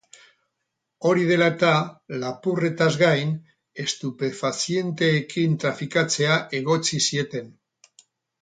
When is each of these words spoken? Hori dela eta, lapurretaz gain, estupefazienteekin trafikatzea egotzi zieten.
Hori 1.09 1.25
dela 1.31 1.49
eta, 1.53 1.73
lapurretaz 2.23 2.89
gain, 3.03 3.35
estupefazienteekin 3.85 5.55
trafikatzea 5.65 6.43
egotzi 6.63 7.07
zieten. 7.11 7.55